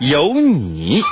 [0.00, 1.02] 有你。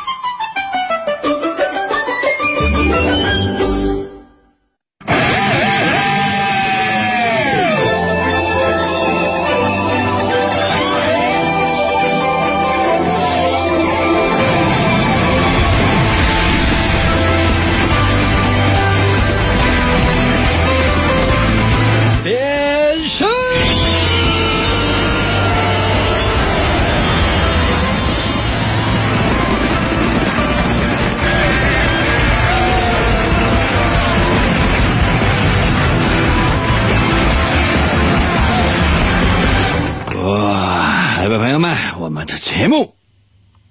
[42.28, 42.94] 的节目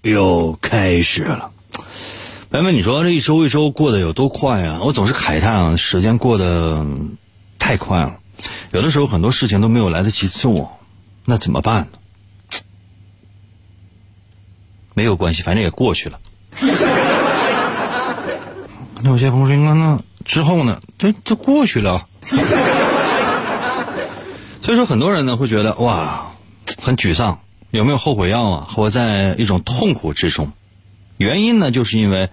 [0.01, 1.51] 又开始了。
[2.49, 4.79] 朋友们，你说这一周一周过得有多快啊？
[4.81, 6.85] 我总是慨叹啊，时间过得
[7.59, 8.17] 太快了。
[8.71, 10.79] 有的时候很多事情都没有来得及做，
[11.23, 11.99] 那怎么办呢？
[14.95, 16.19] 没有关系，反正也过去了。
[19.03, 20.81] 那有些朋友说：“那那之后呢？
[20.97, 22.07] 这这过去了。
[24.63, 26.31] ”所以说，很多人呢会觉得哇，
[26.81, 27.39] 很沮丧，
[27.71, 28.67] 有没有后悔药啊？
[28.69, 30.51] 活在一种痛苦之中。
[31.17, 32.29] 原因呢，就是因为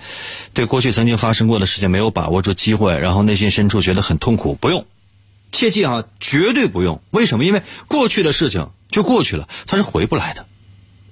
[0.52, 4.54] 对过去曾经发生过的事情没有把握住机会，然后内心深处觉得很痛苦。
[4.54, 4.86] 不用，
[5.52, 7.00] 切记啊，绝对不用。
[7.10, 7.44] 为什么？
[7.44, 10.46] 因为过去的事情就过去了，它是回不来的。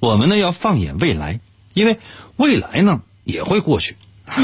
[0.01, 1.41] 我们呢要放眼未来，
[1.73, 1.99] 因为
[2.37, 3.97] 未来呢也会过去。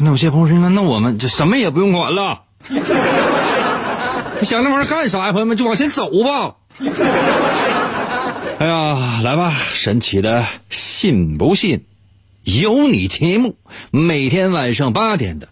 [0.00, 2.42] 那有些朋友说：“那我们就什么也不用管了。”
[4.40, 5.32] 你想那玩意儿干啥呀？
[5.32, 6.54] 朋友们，就往前走吧。
[8.60, 11.84] 哎呀，来吧，神奇的信不信
[12.42, 13.54] 由你节目，
[13.92, 15.48] 每天晚上八点的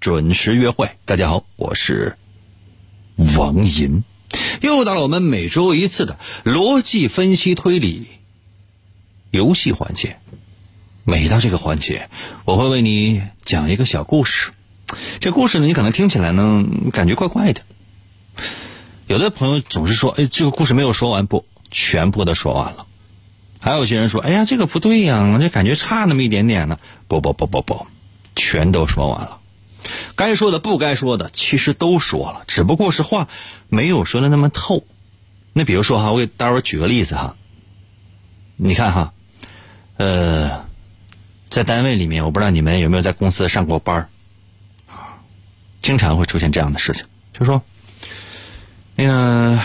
[0.00, 0.90] 准时约会。
[1.04, 2.18] 大家好，我是
[3.36, 4.02] 王银，
[4.60, 8.08] 又到了我们每周一次的逻辑分析推理
[9.30, 10.18] 游戏环节。
[11.04, 12.10] 每到这个环节，
[12.44, 14.50] 我会为你讲一个小故事。
[15.20, 17.62] 这故事呢，你可能听起来呢，感觉怪怪的。
[19.06, 22.86] 有的朋友总是说：“哎，这个故事没有说完，不，全部都说完了。”
[23.60, 27.86] 还有些人说：“哎呀，这个不对呀，这感觉差那么一点点呢。”不不不不不，
[28.36, 29.40] 全都说完了。
[30.14, 33.28] 该说的、不该说的，其实都说了，只不过是话
[33.68, 34.84] 没有说的那么透。
[35.52, 37.36] 那比如说哈，我给大伙举个例子哈。
[38.56, 39.12] 你看哈，
[39.96, 40.66] 呃，
[41.48, 44.08] 在单位里面，我不知道你们有没有在公司上过班儿
[45.80, 47.62] 经常会出现这样的事情，就说。
[49.00, 49.60] 那个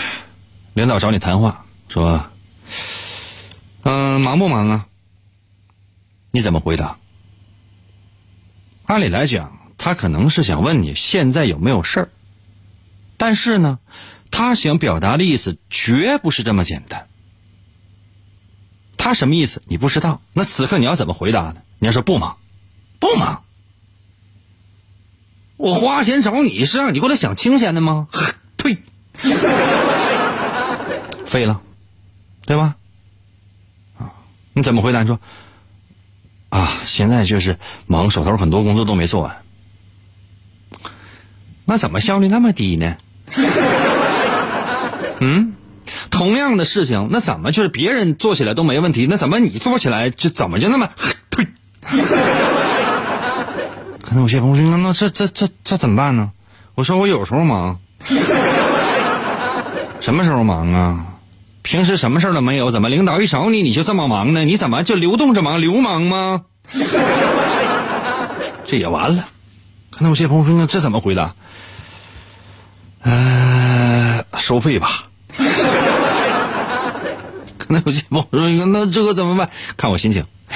[0.74, 1.63] 领导找你谈话，
[1.94, 2.26] 说
[3.84, 4.88] ：“嗯，忙不忙啊？”
[6.32, 6.98] 你怎么回答？
[8.86, 12.08] 按理来讲，他可能是想问你现在有没有事儿，
[13.16, 13.78] 但是呢，
[14.32, 17.06] 他想表达的意思绝不是这么简单。
[18.96, 20.20] 他什么意思你不知道？
[20.32, 21.62] 那此刻你要怎么回答呢？
[21.78, 22.38] 你要说不忙，
[22.98, 23.44] 不忙。
[25.56, 28.08] 我花钱找你是让你过来享清闲的吗？
[28.58, 28.78] 呸！
[31.24, 31.62] 废了，
[32.46, 32.76] 对吧？
[33.98, 34.12] 啊，
[34.52, 35.02] 你怎么回答？
[35.02, 35.18] 你说
[36.50, 39.42] 啊，现在就是忙，手头很多工作都没做完。
[41.64, 42.96] 那怎么效率那么低呢？
[45.20, 45.54] 嗯，
[46.10, 49.06] 同样的事情，那怎么就是别人做起来都没问题？
[49.08, 50.90] 那怎么你做起来就怎么就那么
[51.30, 51.46] 呸？
[54.02, 56.32] 可能有些朋友说，那那这这这这怎么办呢？
[56.74, 57.80] 我说我有时候忙。
[60.00, 61.06] 什么时候忙啊？
[61.64, 64.44] 平时什么事儿都没有，怎么领导一找你你就这么忙呢？
[64.44, 66.44] 你怎么就流动着忙，流氓吗？
[68.66, 69.28] 这也完了。
[69.90, 71.34] 可能有些朋友说，那这怎么回答？
[73.00, 75.04] 呃，收费吧。
[77.56, 79.48] 可能有些朋友说，那这个怎么办？
[79.78, 80.26] 看我心情。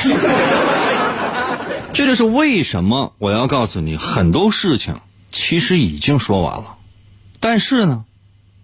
[1.94, 5.00] 这就是为什么我要告诉你，很多事情
[5.32, 6.76] 其实已经说完了，
[7.40, 8.04] 但是呢。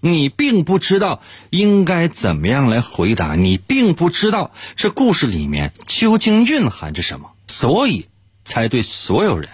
[0.05, 8.07] 你并不知道应该怎么样来回答，你并不知道这故事里面究竟蕴含着什么，所以
[8.45, 9.49] 才对所有人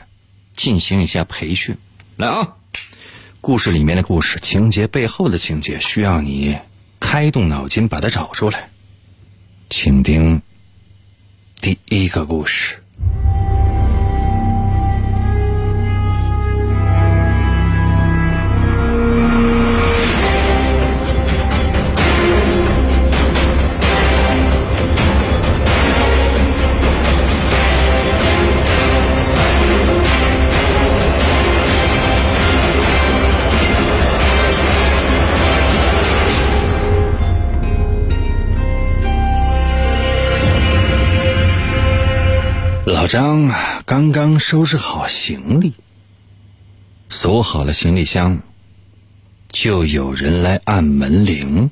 [0.57, 1.77] 进行一下培训。
[2.17, 2.57] 来啊，
[3.41, 6.59] 故事里面的故事情节背后的情节，需要你
[6.99, 8.71] 开动脑筋把它找出来。
[9.69, 10.43] 请听
[11.61, 12.83] 第一个故事。
[42.93, 43.49] 老张
[43.87, 45.75] 刚刚收拾好行李，
[47.09, 48.41] 锁好了行李箱，
[49.49, 51.71] 就有人来按门铃。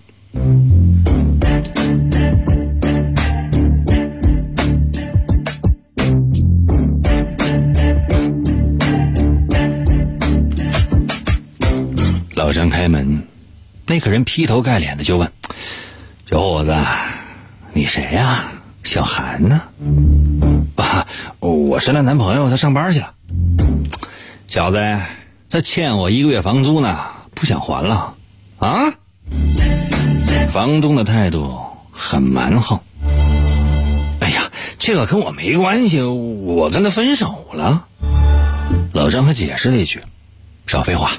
[12.35, 13.25] 老张开门，
[13.87, 15.33] 那个人劈头盖脸的就问
[16.31, 16.77] ：“小伙子，
[17.73, 18.53] 你谁呀？
[18.85, 19.61] 小韩呢？”，
[21.69, 23.13] 我是她男朋友，他上班去了。
[24.47, 24.79] 小子，
[25.51, 26.99] 他欠我一个月房租呢，
[27.35, 28.15] 不想还了
[28.57, 28.95] 啊？
[30.51, 31.61] 房东的态度
[31.93, 32.81] 很蛮横。
[33.03, 37.85] 哎呀，这个跟我没关系，我跟他分手了。
[38.95, 40.03] 老张还解释了一句
[40.67, 41.19] ：“少废话，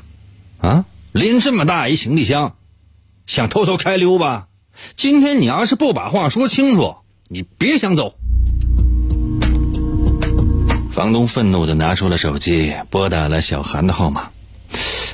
[0.57, 2.55] 啊，拎这么大一行李箱，
[3.27, 4.47] 想偷偷开溜吧？
[4.95, 6.95] 今天你要是不把话说清楚，
[7.27, 8.15] 你别想走。”
[10.99, 14.31] 房东愤怒的拿出了手机，拨打了小韩的号码。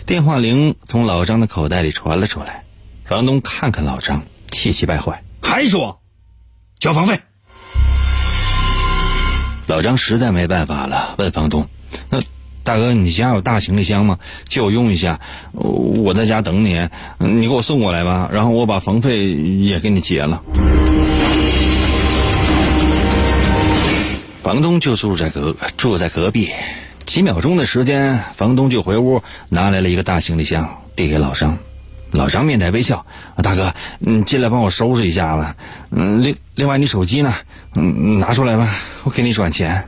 [0.07, 2.63] 电话铃从老张的口袋里传了出来。
[3.05, 6.01] 房东看看老张，气急败坏，还说
[6.79, 7.19] 交房费。
[9.67, 11.69] 老张实在没办法了，问房东
[12.09, 12.19] ：“那
[12.63, 14.17] 大哥，你家有大行李箱吗？
[14.45, 15.19] 借我用一下，
[15.51, 16.89] 我在家等你，
[17.19, 20.41] 你给我送过来吧，然后我把房费也给你结了。”
[24.45, 26.51] 房东就住在隔住在隔壁，
[27.03, 31.57] 几秒钟的时间，房东就回屋拿来了一个大行李箱，递给老张。
[32.11, 33.03] 老张面带微笑
[33.41, 35.55] ：“大哥，你进来帮我收拾一下吧。
[35.89, 37.33] 嗯，另另外你手机呢？
[37.73, 38.69] 嗯，拿出来吧，
[39.03, 39.83] 我给你转钱。”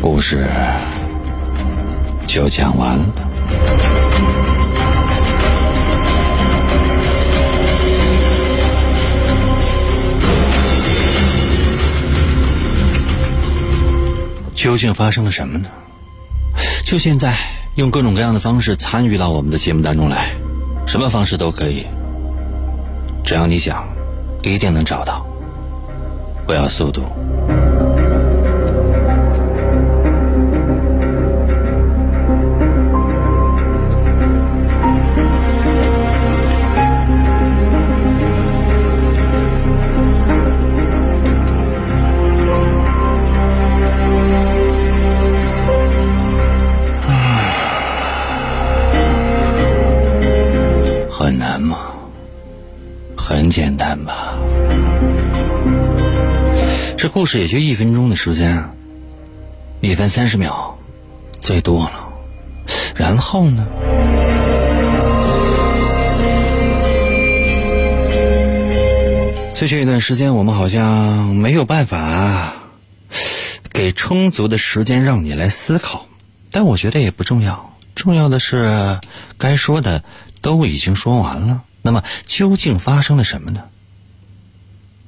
[0.00, 0.48] 故事
[2.26, 3.04] 就讲完了。
[14.54, 15.68] 究竟发生了什么呢？
[16.84, 17.36] 就现在，
[17.76, 20.34] 用各种各样的方式参与到我们的节目当中来，
[20.86, 21.86] 什么方式都可以，
[23.24, 23.88] 只要你想，
[24.42, 25.24] 一定能找到。
[26.46, 27.04] 我要速度。
[57.08, 58.70] 故事也就一分钟的时间，
[59.80, 60.76] 一分三十秒，
[61.40, 62.08] 最多了。
[62.94, 63.66] 然后呢？
[69.54, 72.54] 最近一段时间，我们好像没有办法
[73.70, 76.06] 给充足的时间让你来思考，
[76.50, 77.76] 但我觉得也不重要。
[77.94, 79.00] 重要的是，
[79.36, 80.04] 该说的。
[80.40, 83.64] 都已经说完了，那么究竟发生了什么呢？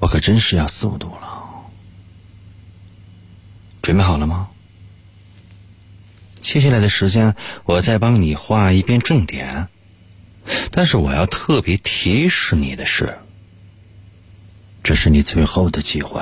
[0.01, 1.40] 我可真是要速度了。
[3.83, 4.51] 准备好了吗？
[6.41, 7.35] 接下来的时间，
[7.65, 9.69] 我再帮你画一遍重点。
[10.71, 13.19] 但是我要特别提示你的是，
[14.83, 16.21] 这是你最后的机会。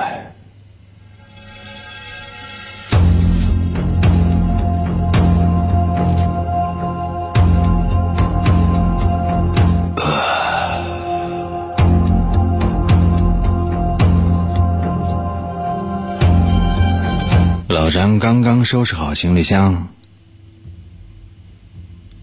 [17.89, 19.87] 老张刚刚收拾好行李箱，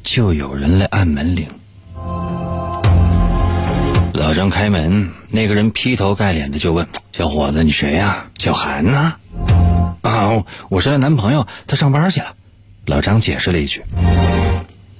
[0.04, 1.48] 就有人来按门铃。
[4.12, 8.30] 老张开门，那个人劈头盖脸的就问：“小伙子，你谁呀？
[8.38, 9.16] 小韩呢？”
[10.02, 12.36] 啊，我是她男朋友，他上班去了。
[12.84, 13.82] 老张解释了一句：“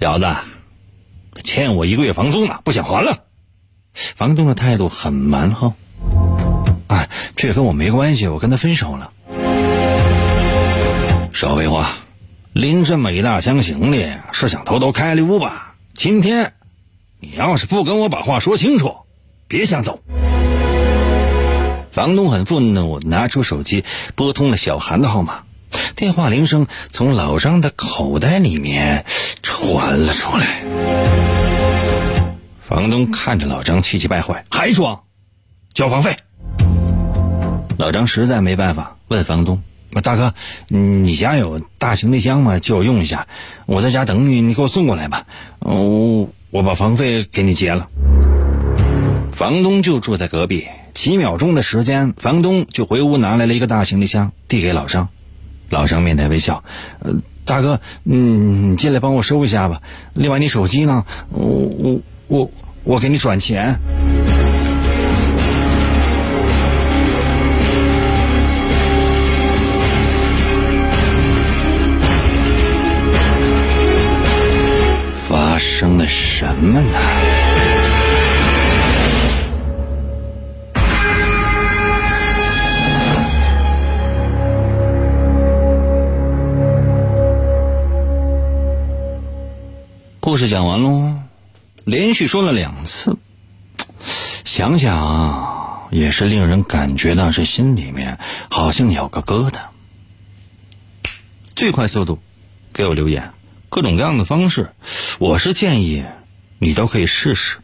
[0.03, 0.27] 小子，
[1.45, 3.23] 欠我一个月房租呢，不想还了。”
[3.95, 5.75] 房东的态度很蛮横。
[6.89, 9.13] 啊，这跟我没关系，我跟他分手了。
[11.37, 11.91] 少废话，
[12.55, 15.75] 拎这么一大箱行李是想偷偷开溜吧？
[15.93, 16.55] 今天，
[17.21, 18.97] 你要是不跟我把话说清楚，
[19.47, 20.01] 别想走。
[21.93, 25.43] 房东很愤怒，拿出手机拨通了小韩的号码，
[25.95, 29.05] 电话铃声从老张的口袋里面
[29.43, 30.65] 传了出来。
[32.67, 35.03] 房东看着老张气急败坏，还装，
[35.75, 36.17] 交房费。
[37.77, 39.63] 老张实在没办法，问房东
[40.03, 40.35] ：“大哥，
[40.69, 42.59] 你家有大行李箱吗？
[42.59, 43.27] 借我用一下。
[43.67, 45.25] 我在家等你，你给我送过来吧。
[45.61, 47.89] 我我把房费给你结了。”
[49.33, 55.09] 房东就住在隔壁，几秒钟的时间，房东就回屋拿来了一个大行李箱，递给老张。
[55.69, 56.65] 老张面带微笑
[57.01, 57.13] ：“呃，
[57.45, 59.83] 大哥，嗯，你进来帮我收一下吧。
[60.15, 61.05] 另外，你手机呢？
[61.31, 62.51] 我我我
[62.85, 63.79] 我给你转钱。”
[76.55, 76.91] 什么呢？
[90.21, 91.15] 故事讲完喽，
[91.85, 93.17] 连续说了两次，
[94.45, 98.19] 想想也是令人感觉到这心里面
[98.51, 99.59] 好像有个疙瘩。
[101.55, 102.19] 最快速度，
[102.73, 103.33] 给我留言。
[103.69, 104.71] 各种各样的方式，
[105.19, 106.05] 我是建议
[106.59, 107.59] 你都可以试试。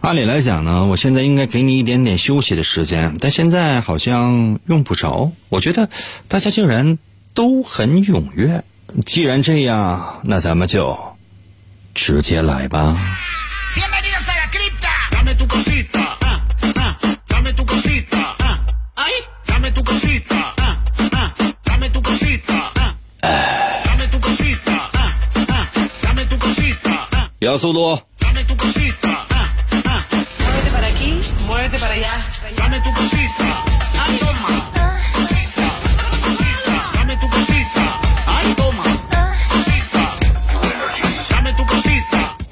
[0.00, 5.30] 按理来讲呢，我现在应该给你一点点休息的时间，但现在好像用不着。
[5.48, 5.88] 我觉得
[6.26, 6.98] 大家竟然
[7.32, 8.64] 都很踊跃，
[9.06, 11.16] 既然这样，那咱们就
[11.94, 12.96] 直接来吧。
[27.38, 28.00] 要速度。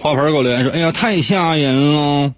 [0.02, 2.32] 花盆给我留言说：“哎呀，太吓人了！”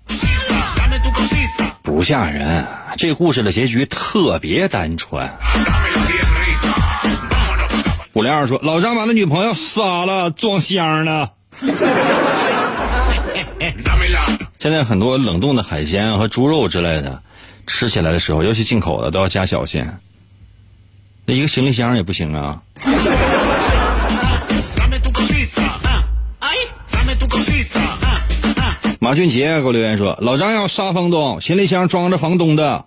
[1.81, 2.67] 不吓人，
[2.99, 5.31] 这故事的结局特别单纯。
[8.15, 11.29] 五零二说：“老张把他女朋友杀了，装箱呢。”
[14.63, 17.21] 现在很多冷冻的海鲜和猪肉之类的，
[17.67, 19.85] 吃起来的时候，尤其进口的都要加小心。
[21.25, 22.63] 那一个行李箱也不行啊。
[29.01, 32.85] 马俊杰给我留言说：“老张要杀房东，行李箱装着房东的，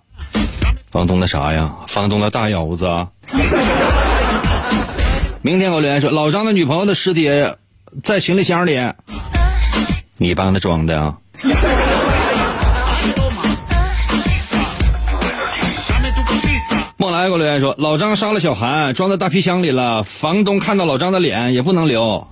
[0.90, 1.76] 房东的啥呀？
[1.88, 2.86] 房东的大腰子。”
[5.42, 7.28] 明天给我留言说：“老张的女朋友的尸体。”
[8.02, 8.80] 在行李箱里，
[10.16, 11.18] 你帮他装的啊？
[16.98, 20.02] 梦来给我留言说，老张杀了小韩，装在大皮箱里了。
[20.02, 22.26] 房东看到老张的脸也不能留，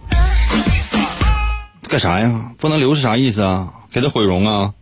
[1.88, 2.50] 干啥呀？
[2.58, 3.68] 不能留是啥意思啊？
[3.92, 4.73] 给他毁容啊？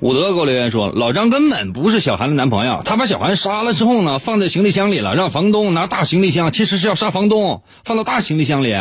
[0.00, 8.72] 武德给我留言说：“老张根本不是小韩的男朋友，他把小韩杀了之后呢，放在行李箱里了，让房东拿大行李箱，其实是要杀房东，放到大行李箱里。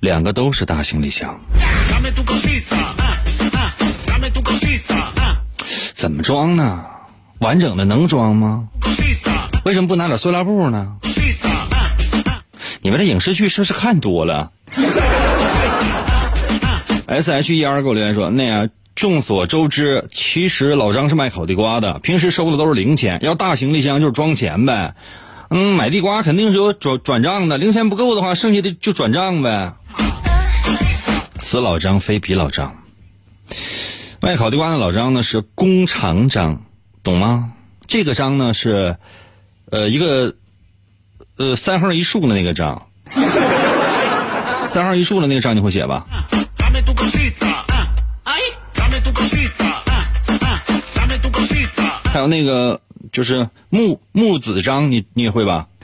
[0.00, 1.40] 两个都是大行李箱，
[5.94, 6.84] 怎么装呢？
[7.40, 8.68] 完整的能装吗？
[9.64, 10.94] 为什么不拿点塑料布呢？
[12.80, 14.52] 你们的影视剧是不是看多了
[17.06, 24.94] ？S H E R 给我留言说：那样。”众所周知，其实老张是卖烤地瓜的，平时收的都是零钱，要大行李箱就是装钱呗。
[25.50, 29.72] 嗯，买地瓜肯定是有转转账的，零钱不够的话，剩下的就转账呗。
[31.38, 32.76] 此老张非彼老张，
[34.20, 36.62] 卖烤地瓜的老张呢是工长张，
[37.02, 37.52] 懂吗？
[37.86, 38.98] 这个张呢是，
[39.70, 40.34] 呃，一个，
[41.38, 42.86] 呃，三横一竖的那个张，
[44.68, 46.06] 三横一竖的那个张你会写吧？
[52.12, 52.80] 还有那个
[53.12, 55.66] 就是木木子张，你你也会吧？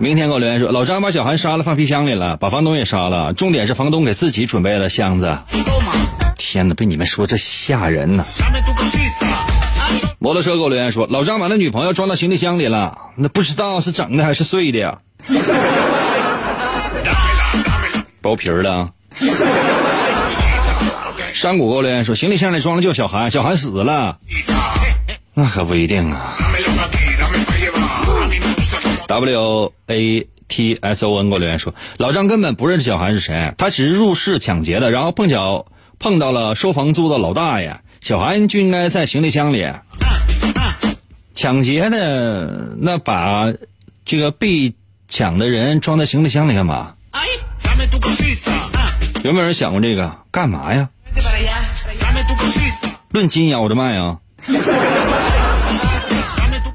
[0.00, 3.32] 明天给我留言说，老张把小韩杀了，放皮箱里了，把房东也杀了。
[3.32, 5.38] 重点是房东给自己准备了箱子。
[6.36, 8.24] 天哪，被你们说这吓人呢！
[10.18, 14.98] 摩托车给我留言说，老张把他女朋友装到行李箱里了，那不知道是整的还是碎的呀？
[18.20, 18.90] 剥皮儿的。
[21.32, 24.18] 山谷给我留言说，行李箱里装的就小韩，小韩死了，
[25.34, 26.36] 那可不一定啊。
[29.06, 35.66] W A T S O N 给我留言说，老张根本不认识小韩是谁，他只是入室抢劫的，然后碰巧
[35.98, 39.66] 碰到了收房租的老大爷，小韩就应该在行李箱里。
[41.34, 43.52] 抢劫的那把
[44.04, 44.72] 这个被
[45.08, 46.94] 抢的人装在行李箱里干嘛？
[49.24, 50.16] 有没有人想过这个？
[50.30, 50.88] 干嘛呀？
[53.10, 54.18] 论斤呀，我的妈呀！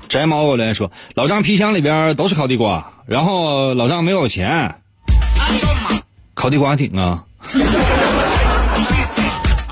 [0.09, 4.73] 宅猫我来说，老张皮箱里边都是烤地瓜，然后老张没有钱，
[6.33, 7.23] 烤地瓜挺啊。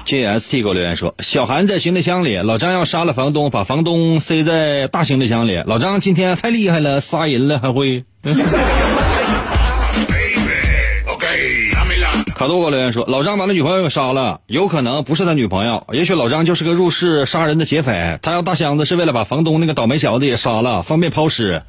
[0.06, 5.62] J S T 给我留言说，小韩在行李箱里，老张要杀了房东，把房东塞在大行李箱里。
[5.66, 8.06] 老张今天太厉害了，杀人了还会。
[12.38, 18.20] 卡多给我留言说，老张把他女朋友给杀了，有可能不是他女朋友，也许老张就是个入室杀人的劫匪。
[18.22, 21.64] 他要大箱子是为了把房东那个倒霉小子也杀了，方便抛尸。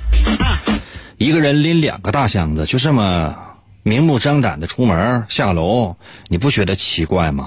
[1.16, 3.34] 一个人拎两个大箱子，就这么
[3.82, 5.96] 明目张胆的出门下楼，
[6.28, 7.46] 你不觉得奇怪吗？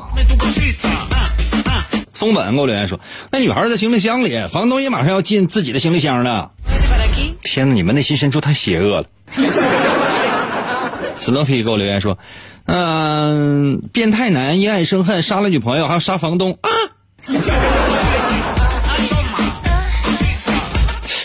[2.15, 2.99] 松本给我留言说，
[3.31, 6.53] 那女孩在行李箱里，房东也马上要进自己的行李箱了。
[7.43, 9.05] 天哪，你们内心深处太邪恶了。
[11.19, 12.17] Snoopy 给我留言说。
[12.65, 16.69] 嗯，变态男因爱生恨，杀了女朋友，还要杀房东啊！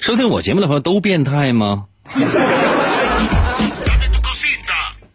[0.01, 1.85] 收听我节目的朋友都变态吗？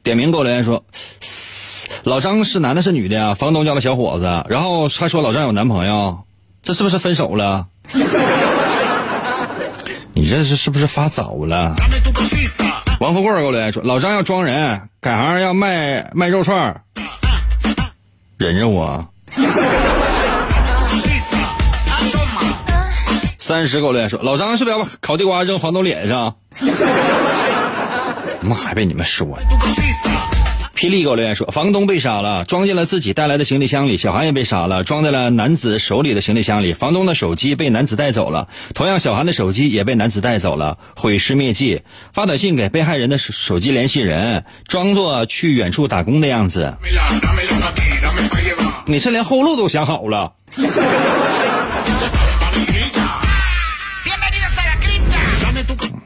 [0.04, 0.84] 点名给我留言说，
[2.04, 3.34] 老张是男的是女的呀？
[3.34, 6.20] 房东叫的小伙子，然后还说老张有男朋友，
[6.62, 7.68] 这是不是分手了？
[10.14, 11.76] 你这是是不是发早了？
[13.02, 16.84] 王富贵给我留言说：“老张要装人，改行要卖卖肉串
[18.38, 19.04] 忍忍我。”
[23.40, 26.36] 三十给我留言说：“老张是不是要把烤地瓜扔房东脸上？”
[28.42, 29.36] 妈，还被你们说。
[30.82, 36.74] 霹雳给我留言说：“房东被杀了，装进了自己带来的行李箱里；小韩也被杀了，装在了男子手里的行李箱里。
[36.74, 41.84] 房东的手机被男子带走了，同样小韩的手机也被男子带走了，毁尸灭迹。
[42.14, 46.74] 发短信给被害人的手机联系人，装作去远处打工的样子。
[48.88, 50.34] 你是连后路都想好了？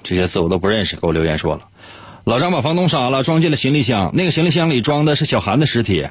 [0.03, 1.61] 这些字我都不认识，给我留言说了。”
[2.25, 4.09] 老张把房东杀了，装进了行李箱。
[4.15, 6.07] 那个行李箱里装的是小韩的尸体，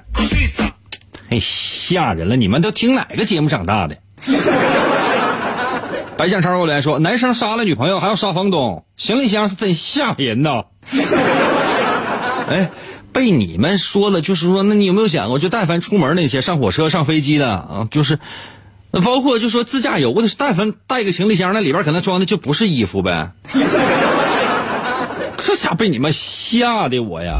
[1.28, 2.36] 哎，吓人了！
[2.36, 3.98] 你们都听哪个节目长大的？
[6.16, 10.66] 白向超过来说，男生杀了女朋友还要杀房东，行李箱是真吓人呐！
[12.48, 12.70] 哎，
[13.12, 18.20] 被你们说了，就是说，那你有没有想过，就但凡出门那些上火车、上飞机的啊，就是，
[18.92, 23.32] 那包括就说自驾游的，但凡带个行李箱，那里边可能装的就不是衣服呗。
[25.46, 27.38] 这下被你们吓的我呀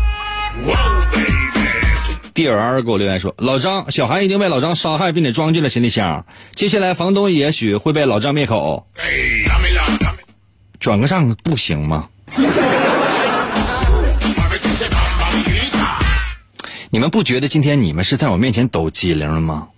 [2.35, 6.27] ！D R 给我留言说，老张小韩已经被老张杀害，并且装进了行李箱。
[6.55, 8.87] 接下来房东也许会被老张灭口。
[10.79, 12.07] 转个账不行吗？
[16.91, 19.69] 你们不觉得今天你们是在我面前抖机灵吗？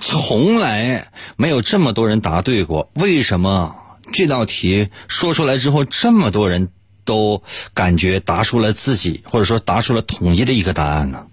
[0.00, 3.76] 从来没有这么多人答对过，为什么？
[4.12, 6.68] 这道题说出来之后，这么多人
[7.04, 7.42] 都
[7.74, 11.26] 感觉答出了自己，或者说答出了统一的一个答案呢？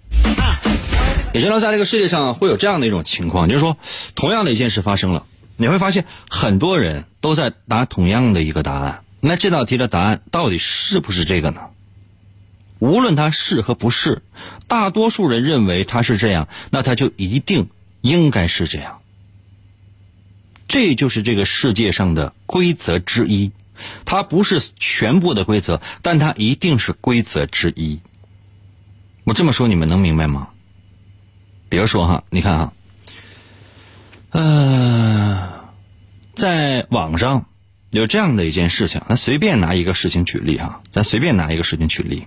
[1.32, 3.76] 你知道在这个世界上会有这样的一种情况，就是说，
[4.16, 9.04] 同样的一件事发生了，你会发现很多人都在答同样的一个答案。
[9.20, 11.60] 那这道题的答案到底是不是这个呢？
[12.80, 14.22] 无论它是和不是，
[14.66, 17.68] 大多数人认为它是这样，那它就一定
[18.00, 18.99] 应该是这样。
[20.70, 23.50] 这就是这个世界上的规则之一，
[24.04, 27.98] 它不是全部的规则，但它一定是规则之一。
[29.24, 30.50] 我这么说你们能明白吗？
[31.68, 32.72] 比如说哈，你看哈，
[34.30, 35.50] 呃，
[36.36, 37.46] 在网上
[37.90, 42.26] 有这样的一件事情，咱随便拿一个事情举例哈，咱随便拿一个事情举例。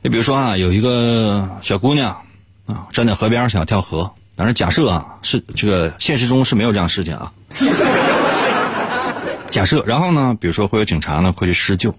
[0.00, 2.24] 你比如说啊，有一个小姑娘
[2.64, 4.14] 啊，站在河边想跳河。
[4.34, 7.34] 当然，假设啊，是这个现实中是没有这样事情啊。
[9.50, 11.94] 假设，然后呢，比如说会有警察呢会去施救，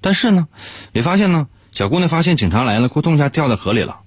[0.00, 0.48] 但是呢，
[0.92, 4.00] 你发现呢，小姑娘发现警察来了，咕咚一下掉在河里了。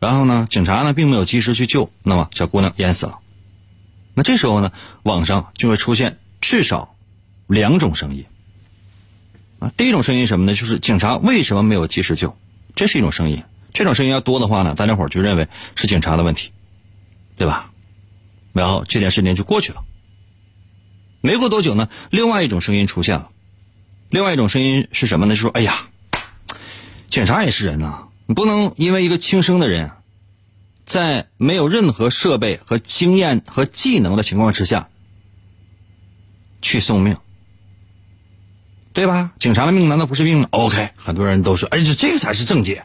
[0.00, 3.18] 然后呢，警察呢并没有及时去救，那么小姑娘淹死了。
[4.14, 6.94] 那这时候呢，网上就会出现至少
[7.46, 8.24] 两种声音
[9.58, 9.72] 啊。
[9.76, 10.54] 第一种声音什么呢？
[10.54, 12.36] 就是警察为什么没有及时救？
[12.74, 13.44] 这是一种声音。
[13.74, 16.50] 这种声音要多的话呢，大家伙就认为是警察的问题，
[17.36, 17.71] 对吧？
[18.52, 19.82] 然后这件事情就过去了。
[21.20, 23.30] 没过多久呢，另外一种声音出现了。
[24.10, 25.34] 另外一种声音是什么呢？
[25.34, 25.88] 就说：“哎呀，
[27.08, 29.90] 警察也是人呐，你不能因为一个轻生的人，
[30.84, 34.88] 在没有任何设备和经验和技能的情况之下
[36.60, 37.16] 去送命，
[38.92, 39.32] 对吧？
[39.38, 42.84] 警察的命难道不是命吗？”OK，很多人都说：“哎，这这个才是正解。”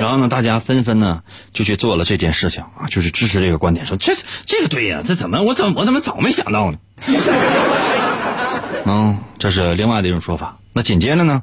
[0.00, 4.14] 然后呢，大家纷纷呢就去做了这件事情啊，就是支持这个观点，说这
[4.46, 6.78] 这个对呀，这怎么我怎么我怎么早没想到呢？
[8.86, 10.56] 嗯，这是另外的一种说法。
[10.72, 11.42] 那紧接着呢，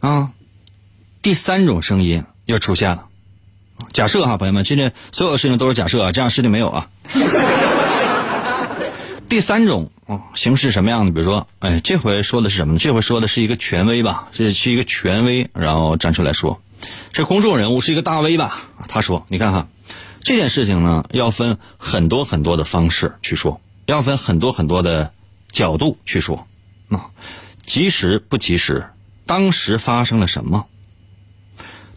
[0.00, 0.30] 啊，
[1.20, 3.04] 第三种声音又出现了。
[3.92, 6.88] 假设哈，朋友们，现在所有的事情都是假设啊，这样事情没有啊。
[9.28, 11.12] 第三种啊形式什么样的？
[11.12, 12.78] 比如说，哎，这回说的是什么呢？
[12.80, 16.60] 这回说的是一个权威吧，这是一个权威，然后站出来说。
[17.12, 18.62] 这公众人物是一个大 V 吧？
[18.88, 19.68] 他说：“你看哈，
[20.20, 25.12] 这件事情呢，要分很多很多的方式去说，要分很多很多的
[25.50, 26.46] 角度去说。
[26.88, 27.10] 啊，
[27.62, 28.90] 及时不及时，
[29.26, 30.66] 当时发生了什么？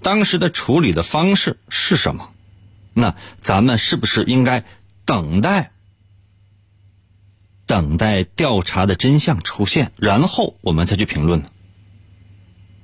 [0.02, 2.32] 当时的处理的方式是什么？
[2.94, 4.66] 那咱们是不是应该
[5.06, 5.72] 等待，
[7.66, 11.50] 等待调查的真相出现，然后我们再去评论呢？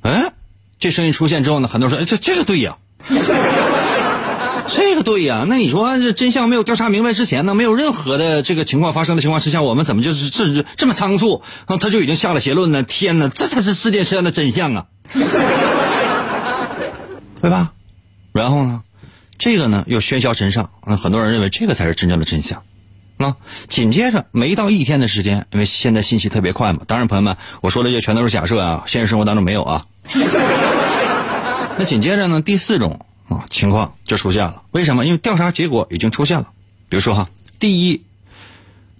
[0.01, 0.33] 哎。”
[0.79, 2.77] 这声音出现之后呢，很多人说：“哎，这这个对呀，
[4.67, 5.45] 这个对呀。
[5.47, 12.81] 那你说这真相没有调查明白之前呢，没有任何的这个情况发生的情况之下，我们怎么就是这这么仓促，啊，他就已经下了结论呢？
[12.83, 14.85] 天哪，这才是世界上的真相啊，
[17.41, 17.71] 对吧？
[18.31, 18.83] 然后呢，
[19.37, 22.63] 这个呢又喧嚣尘上，那很多人认为这个才是真正的真相。
[23.17, 23.35] 那
[23.67, 26.83] 紧接着没到一天的时间，因为现在信息特别快嘛。
[26.87, 29.85] 当然，朋友们，我说的这全都是假设啊，现实生活当中没有啊。
[31.77, 34.63] 那紧接着呢，第四种啊情况就出现了。
[34.71, 35.05] 为什么？
[35.05, 36.49] 因为调查结果已经出现了。
[36.89, 38.03] 比如说哈，第一，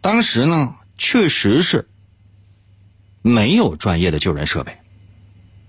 [0.01, 1.87] 当时呢确实是
[3.21, 4.77] 没有专业的救人设备，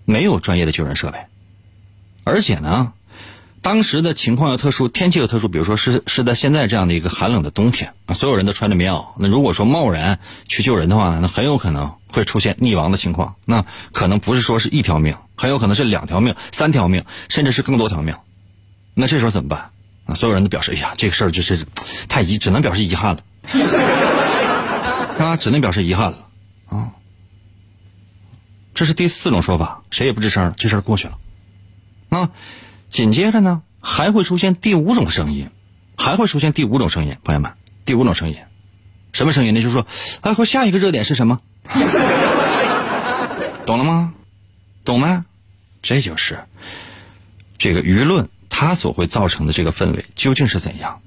[0.05, 1.19] 没有专业的救人设备，
[2.25, 2.93] 而且呢，
[3.63, 5.49] 当时的情况又特殊，天气又特殊。
[5.49, 9.09] 比如说是是在现在这样的一个寒冷的冬天啊，所有人都穿着棉袄。
[9.19, 10.19] 那如果说贸然
[10.49, 13.37] 去救人的话，那很有可能会出现溺亡的情况。
[13.45, 15.17] 那可能不是说是一条命。
[15.37, 18.17] 很有可能是两条命、三条命，甚至是更多条命。
[18.95, 19.71] 那这时候怎么办？
[20.17, 21.65] 所有人都表示：“哎呀，这个事儿就是
[22.09, 23.23] 太遗，只能表示遗憾了。”
[25.25, 26.27] 啊，只能表示遗憾了。
[26.69, 26.91] 啊，
[28.75, 31.17] 这是第四种说法，谁也不吱声，这事儿过去了。
[32.09, 32.31] 啊，
[32.91, 35.49] 紧接着呢，还会出现第五种声音，
[35.97, 37.53] 还会出现第五种声音，朋友们，
[37.85, 38.37] 第五种声音，
[39.13, 39.63] 什么声音呢？
[39.63, 39.87] 就是说，
[40.23, 41.41] 哎，和下一个热点是什么？
[43.65, 44.13] 懂了吗？
[44.85, 45.25] 懂吗？
[45.83, 46.41] 这就是
[47.59, 51.01] 这个舆论它所会造成的这个氛围究竟是怎样？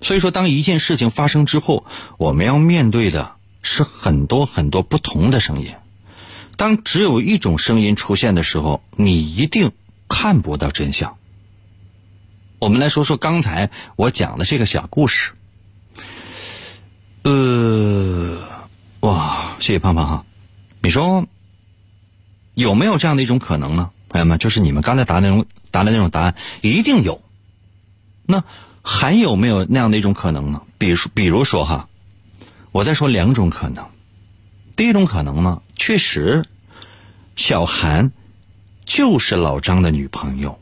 [0.00, 1.84] 所以说，当一件事情发生之后，
[2.16, 5.74] 我们要面对的是很多很多不同的声音。
[6.56, 9.72] 当只有一种声音出现的时候，你一定
[10.08, 11.16] 看不到真相。
[12.58, 15.32] 我们来说说刚才我讲的这个小故事。
[17.22, 18.38] 呃，
[19.00, 20.24] 哇，谢谢胖胖哈，
[20.80, 21.26] 你说。
[22.54, 24.38] 有没有这样的一种可能呢，朋友们？
[24.38, 27.20] 就是你们刚才答那种答的那种答案，一定有。
[28.26, 28.44] 那
[28.80, 30.62] 还有没有那样的一种可能呢？
[30.78, 31.88] 比如，比如说哈，
[32.70, 33.84] 我再说两种可能。
[34.76, 36.44] 第一种可能呢，确实，
[37.34, 38.12] 小韩
[38.84, 40.58] 就是老张的女朋友，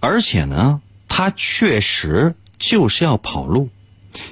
[0.00, 3.68] 而且呢，他确实就是要跑路，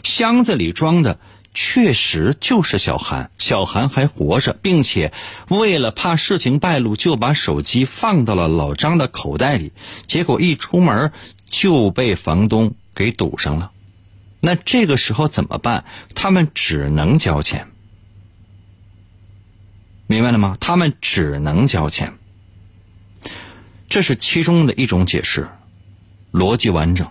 [0.03, 1.19] 箱子里装的。
[1.55, 5.13] 确实就是小韩，小韩还活着，并且
[5.49, 9.73] 为了怕事情败露，就把手机放到了老张的口袋里。
[10.07, 11.11] 结果一出门
[11.47, 13.73] 就被房东给堵上了。
[14.39, 15.85] 那这个时候怎么办？
[16.15, 17.67] 他们只能交钱，
[20.07, 20.57] 明白了吗？
[20.61, 22.18] 他们只能交钱。
[23.89, 25.49] 这是其中的一种解释，
[26.33, 27.09] 逻辑完整。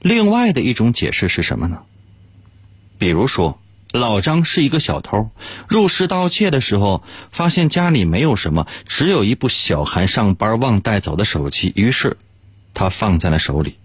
[0.00, 1.82] 另外的一种解释是什么呢？
[2.98, 3.60] 比如说，
[3.92, 5.30] 老张是一个小偷，
[5.68, 7.02] 入室盗窃的时候，
[7.32, 12.16] 发现家里没有什么，只有一部小韩上班忘带走的手机，于是
[12.74, 13.76] 他放在了手里。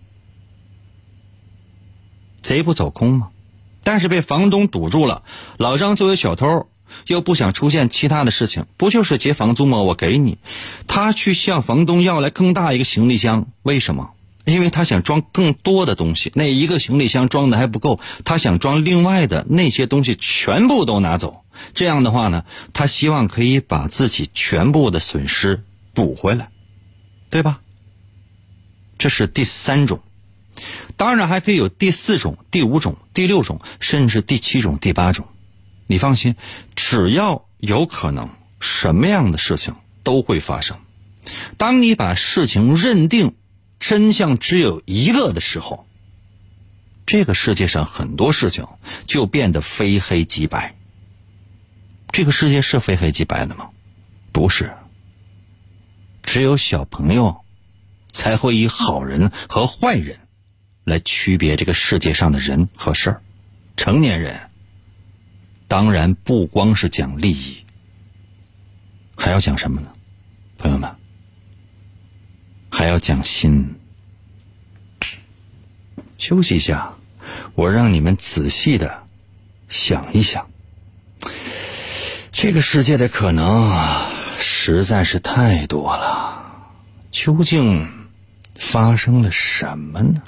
[2.44, 3.30] 贼不走空吗？
[3.84, 5.24] 但是被房东堵住了。
[5.58, 6.68] 老张作为小偷，
[7.08, 9.80] 又不想出现其他的事情，不就是结房租吗？
[9.80, 10.38] 我给你，
[10.88, 14.12] 他去向房东要来更大一个行李箱，为什么？
[14.46, 21.46] 因为他想装更多的东西，那一个行李箱装的还不够，他想装另外的那些东西全部都拿走。
[21.74, 22.44] 这样的话呢，
[22.74, 26.50] 他希望可以把自己全部的损失补回来，
[27.30, 27.62] 对吧？
[28.98, 30.02] 这是第三种。
[30.98, 35.26] 当然还可以有第四种、第五种、第六种，甚至第七种、第八种。
[35.88, 36.36] 你放心，
[36.76, 40.78] 只要有可能，什么样的事情都会发生。
[41.58, 43.36] 当你把事情认定
[43.80, 45.88] 真相只有一个的时候，
[47.06, 48.68] 这个世界上很多事情
[49.06, 50.76] 就变得非黑即白。
[52.12, 53.70] 这个世界是非黑即白的吗？
[54.32, 54.74] 不是。
[56.24, 57.44] 只有小朋友
[58.12, 60.20] 才会以好人和坏人
[60.84, 63.22] 来区别这个世界上的人和事儿。
[63.76, 64.50] 成年人
[65.74, 67.66] 当然不光是讲利益，
[69.16, 69.88] 还要讲什么呢？
[70.60, 70.96] 朋友们，
[72.70, 73.74] 还要讲心。
[76.20, 76.94] 休息一下，
[77.56, 79.02] 我让你们仔细的
[79.68, 80.48] 想一想，
[82.32, 83.74] 这个世界的可能
[84.38, 86.70] 实在是太多了，
[87.10, 87.90] 究竟
[88.60, 90.22] 发生了什么呢？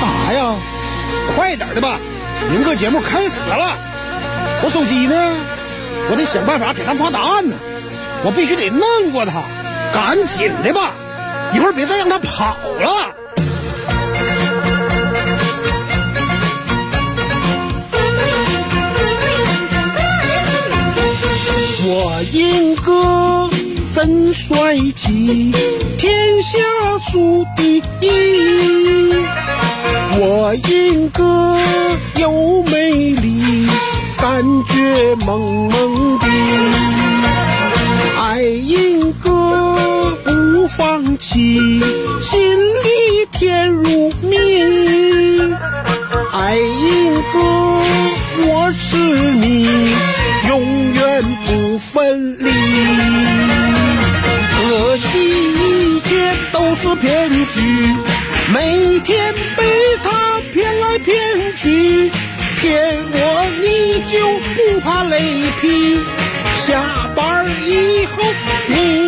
[0.00, 0.56] 干啥呀？
[1.36, 2.00] 快点的吧，
[2.50, 3.76] 明个节目开始了。
[4.62, 5.14] 我手机呢？
[6.10, 7.56] 我得想办法给他发答案呢。
[8.24, 9.42] 我必须得弄过他，
[9.92, 10.92] 赶紧的吧，
[11.54, 13.14] 一会儿别再让他跑了。
[21.86, 23.50] 我英哥
[23.94, 25.52] 真帅气，
[25.98, 26.58] 天下
[27.10, 29.24] 数第一。
[30.16, 31.58] 我英哥
[32.16, 33.68] 又美丽，
[34.16, 36.26] 感觉萌萌的。
[38.20, 41.80] 爱英哥不放弃，
[42.20, 44.36] 心里甜如蜜。
[46.32, 47.38] 爱英哥，
[48.46, 49.94] 我是你。
[50.46, 50.60] 永
[50.94, 52.44] 远不分离，
[54.52, 55.02] 可惜
[55.54, 57.56] 一切都是骗局，
[58.52, 59.63] 每天被
[62.64, 62.72] 见
[63.12, 63.16] 我
[63.60, 64.14] 你就
[64.54, 65.20] 不怕雷
[65.60, 65.98] 劈，
[66.66, 68.24] 下班以后
[68.68, 69.03] 你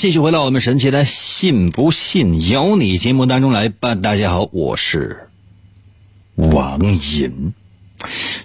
[0.00, 3.94] 继续回到我们神奇的“信不信由你”节目当中来吧。
[3.94, 5.28] 大家好，我是
[6.36, 7.52] 王银，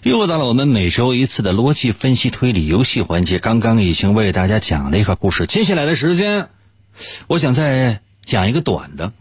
[0.03, 3.39] 又到了我们每周一次的逻辑分析推理游戏环节。
[3.39, 6.49] 刚刚已经为大家讲了一个故事，接下来的时间，
[7.27, 9.13] 我想再讲一个短的。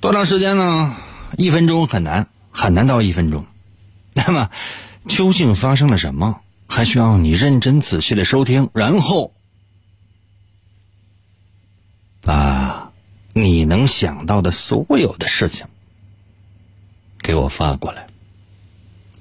[0.00, 0.94] 多长时间呢？
[1.38, 3.46] 一分钟很难，很难到一分钟。
[4.12, 4.50] 那么，
[5.08, 6.40] 究竟发生了什么？
[6.66, 9.32] 还需要你认真仔细的收听，然后。
[12.24, 12.90] 把
[13.32, 15.66] 你能想到的所有的事情
[17.22, 18.06] 给我发过来，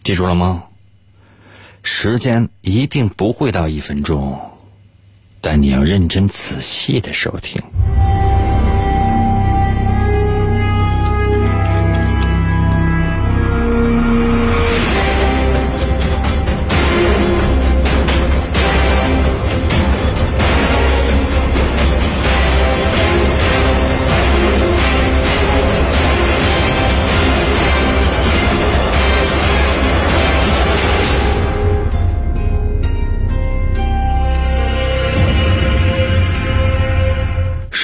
[0.04, 0.63] 记住了吗？
[1.84, 4.39] 时间一定不会到一分钟，
[5.42, 7.62] 但你要认真仔细的收听。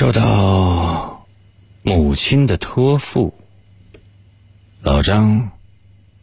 [0.10, 1.28] 受到
[1.84, 3.32] 母亲的托付，
[4.82, 5.52] 老张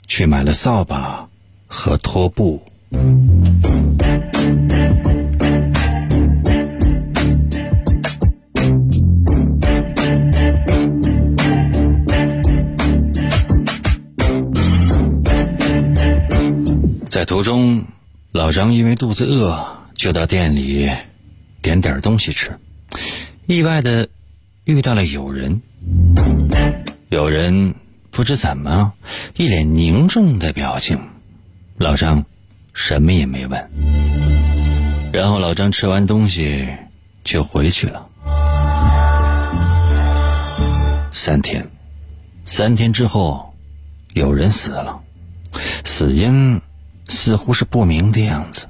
[0.08, 1.28] 去买了扫把
[1.68, 2.60] 和拖布。
[17.08, 17.84] 在途中，
[18.32, 20.90] 老张因为肚子饿，就到店里
[21.62, 22.50] 点点东西吃。
[23.48, 24.08] 意外的
[24.64, 25.62] 遇到了有人，
[27.10, 27.76] 有人
[28.10, 28.92] 不知怎么
[29.36, 30.98] 一脸凝重的表情，
[31.76, 32.24] 老张
[32.72, 33.70] 什么也没问，
[35.12, 36.68] 然后老张吃完东西
[37.22, 38.08] 就回去了。
[41.12, 41.70] 三天，
[42.44, 43.54] 三天之后，
[44.12, 45.02] 有人死了，
[45.84, 46.60] 死因
[47.06, 48.66] 似乎是不明的样子。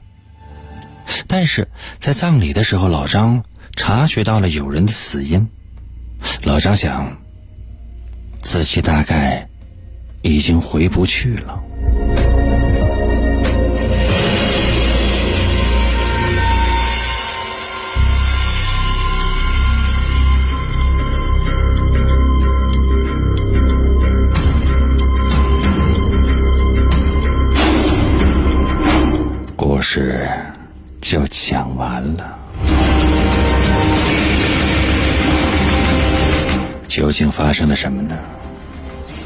[1.26, 1.66] 但是
[1.98, 3.42] 在葬礼的时候，老张
[3.76, 5.46] 察觉到了有人的死因。
[6.42, 7.16] 老张想，
[8.40, 9.46] 自己大概
[10.22, 11.62] 已经回不去了。
[29.54, 30.28] 故事
[31.00, 32.45] 就讲完了。
[36.96, 38.16] 究竟发生了什么呢？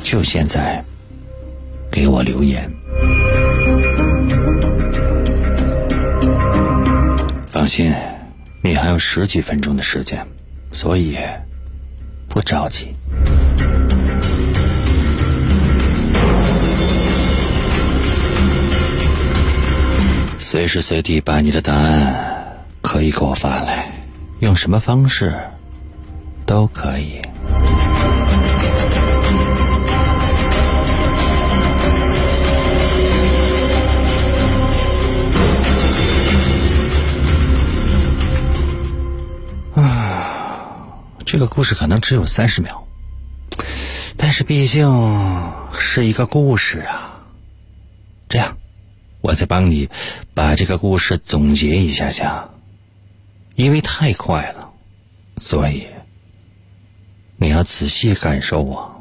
[0.02, 0.84] 就现在，
[1.88, 2.68] 给我留言。
[7.46, 7.94] 放心，
[8.60, 10.26] 你还有十几分钟的时间，
[10.72, 11.16] 所以
[12.28, 12.92] 不着急。
[20.36, 23.88] 随时随地把你的答案可以给我发来，
[24.40, 25.32] 用什么方式
[26.44, 27.22] 都可以。
[41.32, 42.88] 这个故事可能只有三十秒，
[44.16, 44.90] 但是毕竟
[45.78, 47.22] 是一个故事啊。
[48.28, 48.56] 这样。
[49.20, 49.88] 我再帮你
[50.34, 52.50] 把这个故事总结一下下，
[53.54, 54.72] 因为太快了，
[55.38, 55.86] 所以
[57.36, 58.99] 你要仔细感受我。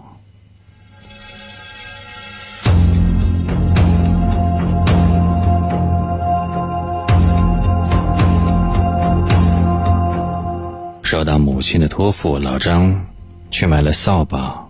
[11.59, 13.05] 母亲的托付，老张
[13.51, 14.65] 去买了扫把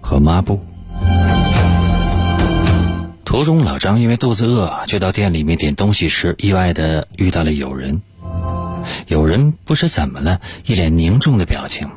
[0.00, 0.58] 和抹布。
[3.24, 6.34] 途中，老张因为肚子饿，就到店里面点东西吃。
[6.38, 8.02] 意外的遇到了有人，
[9.06, 11.88] 有人不知怎么了，一脸凝重的表情。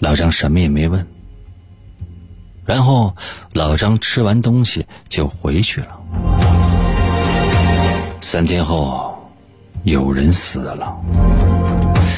[0.00, 1.06] 老张什么也没问。
[2.66, 3.16] 然后，
[3.54, 5.98] 老张吃完东西就回去了。
[8.20, 9.16] 三天后，
[9.84, 10.94] 有人死了，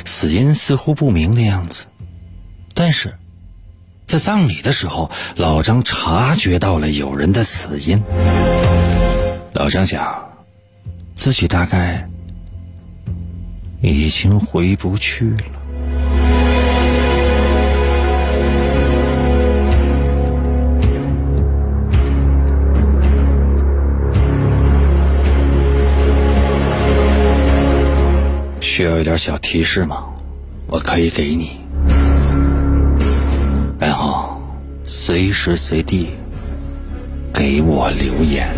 [0.06, 1.84] 死因似乎不明的样子，
[2.72, 3.14] 但是。
[4.06, 8.00] 在葬礼的时候，老张察觉到了有人的死因。
[9.52, 10.30] 老张想，
[11.16, 12.08] 自己大概
[13.82, 15.55] 已经回不去了。
[28.76, 30.04] 需要一点小提示吗？
[30.66, 31.60] 我可以给你。
[33.78, 34.38] 然后，
[34.84, 36.10] 随时随地
[37.32, 38.54] 给我留言。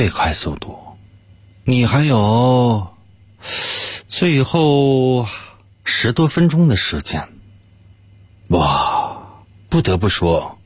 [0.00, 0.78] 最快速度，
[1.62, 2.94] 你还有
[4.08, 5.26] 最后
[5.84, 7.28] 十多分钟的时间。
[8.48, 9.18] 哇，
[9.68, 10.56] 不得不说，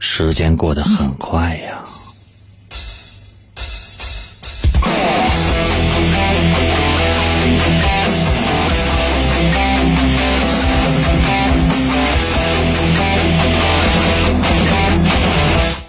[0.00, 1.84] 时间过得很快呀。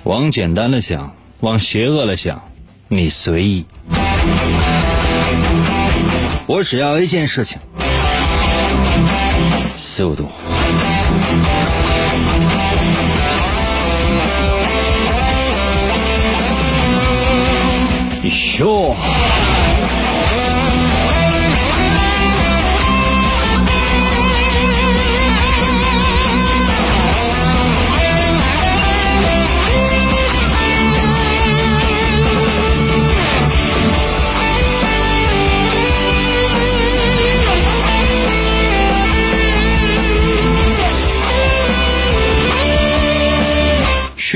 [0.04, 2.41] 往简单了想，往邪恶了想，
[2.88, 3.65] 你随意。
[6.47, 7.60] 我只要一件事情：
[9.76, 10.30] 速度。
[18.60, 18.95] 哟。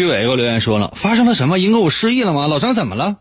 [0.02, 1.60] 徐伟给我留言说了，发生了什么？
[1.60, 2.48] 英哥，我失忆了吗？
[2.48, 3.18] 老张怎么了？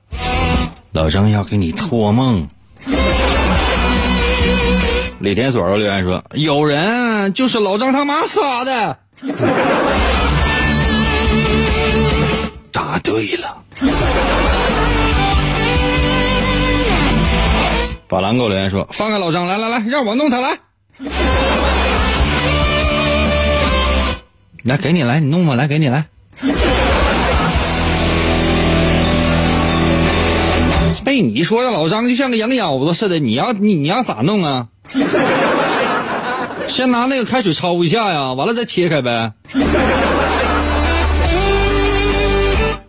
[0.93, 2.49] 老张要给你托梦。
[5.21, 8.97] 李天锁给我留言说，有人就是老张他妈杀的。
[12.73, 13.63] 答对了。
[18.09, 20.59] 法兰给我留言说：“放开老张，来来来，让我弄他来。”
[24.65, 26.07] 来，给你来，你弄吧，来，给你来。
[31.21, 34.69] 被你说的老张就像个羊腰子似的，你要你你要咋弄啊？
[36.67, 39.35] 先拿那个开水焯一下呀，完了再切开呗。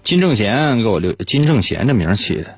[0.02, 2.58] 金正贤给我留金正贤这名起的，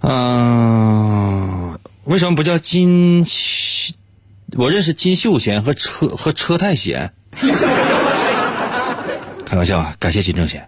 [0.00, 3.26] 嗯、为什么不叫金？
[4.56, 7.12] 我认识金秀贤和车和车太贤。
[9.44, 10.66] 开玩笑啊，感谢金正贤。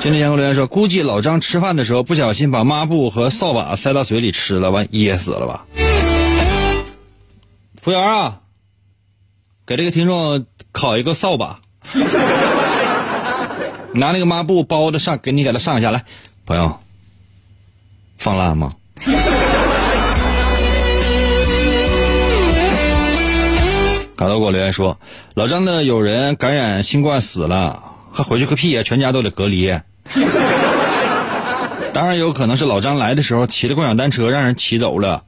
[0.00, 5.66] 金正贤给我留言说，估计老张吃饭的时候不小心把抹布和扫把塞到嘴里吃了，完噎死了吧？
[7.82, 8.42] 服务员啊，
[9.66, 11.58] 给这个听众烤一个扫把，
[13.92, 16.04] 拿那个抹布包着上，给你给他上一下来，
[16.46, 16.78] 朋友，
[18.18, 18.74] 放辣吗？
[24.14, 24.96] 嘎豆给我留言说，
[25.34, 27.82] 老张的有人感染新冠死了，
[28.18, 29.68] 还回去个屁呀、全家都得隔离。
[31.94, 35.22] 当然有可能是老张来的时候骑着共享单车让人骑走了。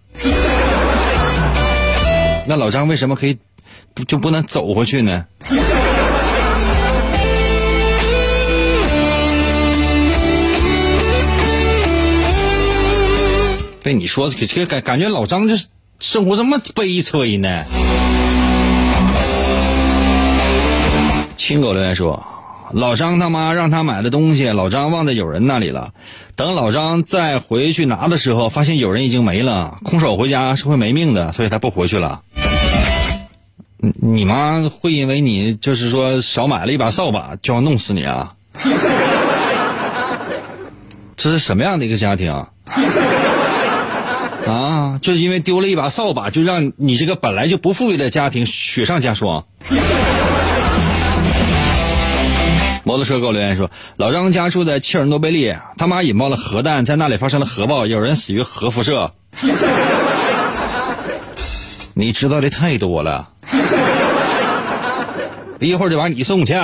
[2.46, 3.38] 那老张为什么可以
[3.94, 5.26] 不就不能走回去呢？
[13.84, 15.54] 被你说这这感感觉老张这
[16.00, 17.62] 生活这么悲催呢？
[21.36, 22.24] 亲狗留言说，
[22.72, 25.92] 老张他妈让他买的东西，老张忘在友人那里了。
[26.36, 32.20] 等老张再回去拿的时候，发现友人已经没了，空手回家是会没命的，所以他不回去了。
[33.78, 38.30] 你你妈会因为你就是说少买了一把扫把就要弄死你啊？
[41.16, 42.32] 这是什么样的一个家庭？
[44.46, 49.44] 啊，就因为丢了一把扫把，就让你这个本来就不富裕的家庭雪上加霜。
[52.90, 59.08] 摩托车给我留言说，老张家住在切尔诺贝利，他妈引爆了核弹，在那里发生了核爆，有人死于核辐射。
[61.94, 63.28] 你知道的太多了，
[65.60, 66.52] 一会儿就把你送去。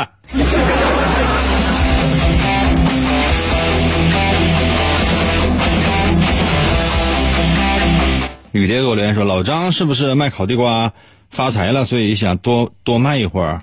[8.50, 10.90] 雨蝶给我留言说，老张是不是卖烤地瓜
[11.30, 13.62] 发财了，所以想多多卖一会儿？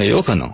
[0.00, 0.50] 也，有可能。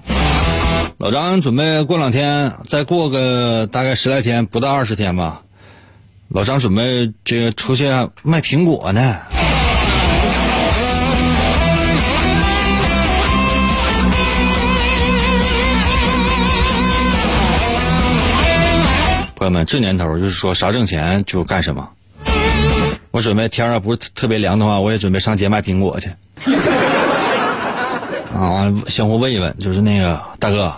[0.98, 5.42] 老张准备过两天，再过个大概十来天，不到二十天吧。
[6.28, 7.86] 老张准备这个出去
[8.22, 9.16] 卖苹果呢。
[19.36, 21.88] 朋友们，这年头就是说啥挣钱就干什么。
[23.12, 26.10] 我准备天儿要不是特别凉的话，我也准备上街卖苹果去。
[28.36, 30.74] 啊，相互问一问，就是那个大哥，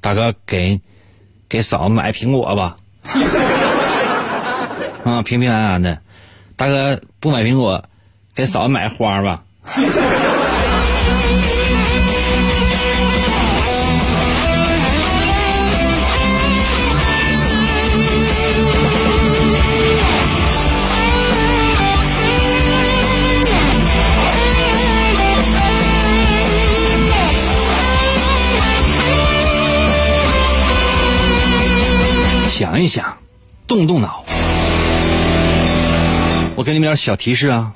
[0.00, 0.80] 大哥给
[1.48, 2.76] 给嫂子买苹果吧。
[5.04, 5.98] 啊，平平安安的。
[6.56, 7.84] 大哥不买苹果，
[8.34, 9.42] 给嫂子买花吧。
[32.58, 33.18] 想一想，
[33.66, 34.24] 动动脑。
[36.56, 37.74] 我给你们点小提示啊。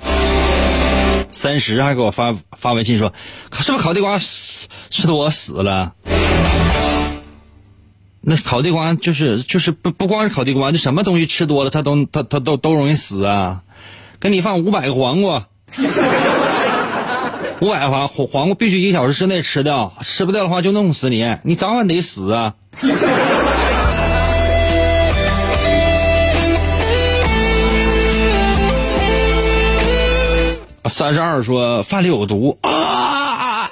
[1.31, 3.12] 三十还给我发发微信说，
[3.53, 5.93] 是不是烤地瓜死吃多死了？
[8.22, 13.61] 那烤地瓜就是就是不不光是烤地瓜，这什么东西吃多了，它都它它都都容易死啊。
[14.18, 15.47] 给你放五百个黄瓜，
[17.61, 22.55] 五百黄黄黄瓜必须一个小时之内吃掉，吃不掉的话就弄死你，你早晚得死啊。
[30.91, 33.70] 三十二说饭里有毒啊！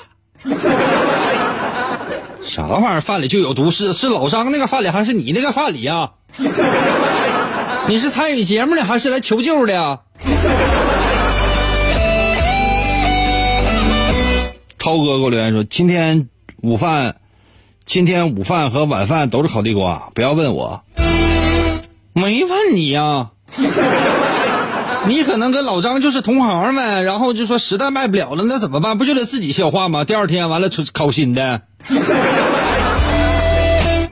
[2.43, 3.01] 啥玩意儿？
[3.03, 3.71] 饭里就有毒？
[3.71, 6.13] 是是老张那个饭里，还是你那个饭里呀、
[7.89, 9.99] 你是参与节目的，还是来求救的呀？
[14.79, 16.29] 超哥给我留言说，今天
[16.63, 17.17] 午饭，
[17.85, 20.83] 今天午饭和晚饭都是烤地瓜，不要问我，
[22.15, 23.31] 没问你呀。
[25.07, 28.99] 你可能跟老张就是同行呗，然后就说实在卖不了了，那怎么办？
[28.99, 30.05] 不就得自己消化吗？
[30.05, 31.63] 第二天完了出烤新的，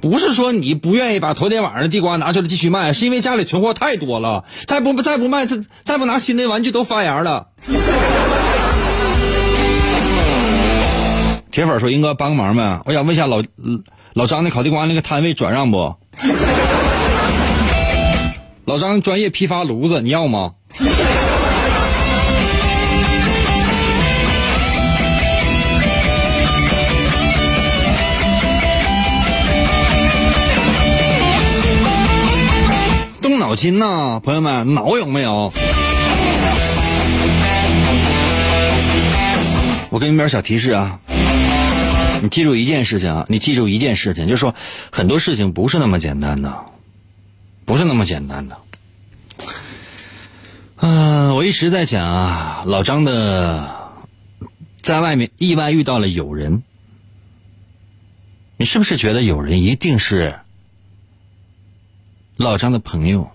[0.00, 7.48] 不是说你不愿意把头天晚上的地瓜拿出来继续卖，是因为家里存货太多了，再不再不卖，再再不拿新的玩具都发芽了。
[11.50, 13.42] 铁粉说：“英哥帮个忙呗，我想问一下老
[14.14, 15.94] 老张那烤地瓜那个摊位转让不？
[18.66, 20.84] 老张专业批发炉子，你要吗？”动
[33.38, 35.50] 脑筋呐，朋友们，脑有没有？
[39.88, 41.00] 我给你们点小提示啊，
[42.20, 44.54] 你记住一件事情啊，你记住一件事情，就是说
[44.90, 46.54] 很多事情不是那么简单的，
[47.64, 48.58] 不是那么简单的。
[50.78, 53.92] 嗯，我一直在讲啊，老张的
[54.82, 56.62] 在外面意外遇到了友人，
[58.58, 60.38] 你是不是觉得友人一定是？
[62.36, 63.30] 老张的朋友，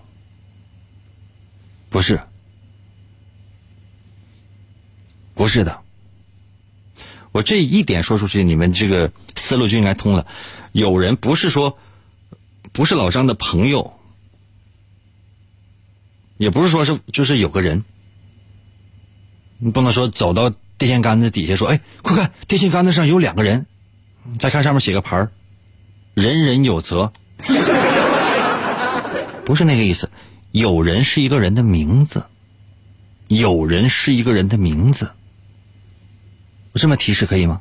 [1.90, 2.20] 不是，
[5.34, 5.80] 不是的。
[7.32, 10.28] 我这一点说出去，你们这个思路就应该通了。
[10.70, 11.76] 有人不是说，
[12.70, 13.98] 不是老张的朋友，
[16.42, 17.84] 也不是说是就是有个人，
[19.58, 23.66] 你不能说走到电线杆子底下说：“哎，快看，电线杆子上有两个人。”
[24.40, 25.30] 再看上面写个牌儿
[26.14, 27.12] ，“人人有责。
[29.46, 30.10] ”不是那个意思，
[30.50, 32.24] 有人是一个人的名字，
[33.28, 35.12] 有人是一个人的名字，
[36.72, 37.60] 我这么提示可以吗？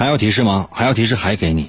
[0.00, 0.66] 还要提示吗？
[0.72, 1.68] 还要提示还给你。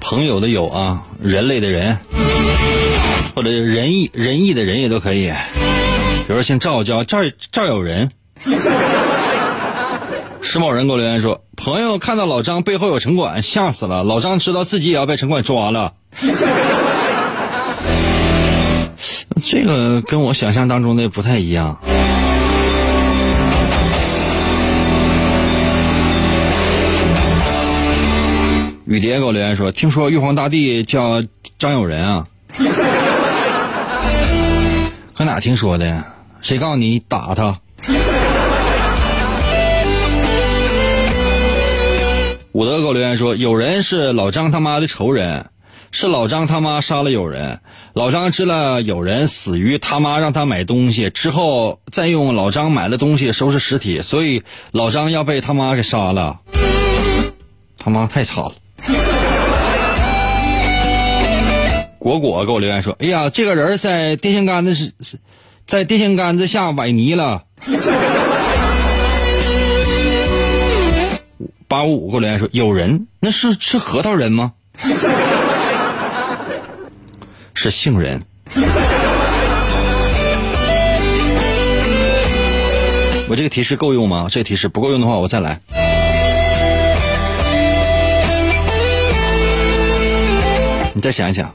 [0.00, 1.98] 朋友的友啊，人类的人，
[3.34, 5.26] 或者仁义仁义的人也都可以。
[5.26, 7.18] 比如说姓赵叫赵
[7.52, 8.10] 赵有人。
[10.40, 14.02] 石某人给我留言说：“朋友看到老张背后有城管，吓死了。
[14.02, 15.92] 老张知道自己也要被城管抓了。”
[19.58, 21.78] 这个跟我想象当中的不太一样。
[28.84, 31.22] 雨蝶给我留言说：“听说玉皇大帝叫
[31.58, 32.26] 张友仁啊，
[35.14, 36.04] 搁哪听说的？
[36.42, 37.58] 谁告诉你打他？”
[42.52, 45.46] 武德给我留言说：“有人是老张他妈的仇人，
[45.98, 47.60] 是老张他妈杀了有人，
[47.94, 54.42] 老张知了有人死于他妈让他买东西之后，再用老张买的东西收拾尸体，所以
[54.72, 56.40] 老张要被他妈给杀了。
[57.78, 58.52] 他妈太惨了。”
[61.98, 65.18] 果果给我留言说：“哎呀，这个人在电线杆子是是，
[65.66, 67.44] 在电线杆子下崴泥了。”
[71.66, 74.52] 八五五给我留言说：“有人，那是是核桃人吗？
[77.56, 78.22] 是杏仁。
[83.28, 84.28] ”我这个提示够用吗？
[84.30, 85.60] 这个提示不够用的话，我再来。
[90.94, 91.52] 你再想一想。